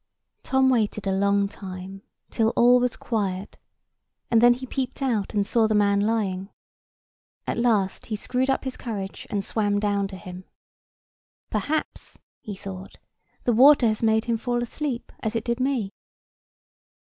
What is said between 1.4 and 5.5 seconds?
time, till all was quiet; and then he peeped out, and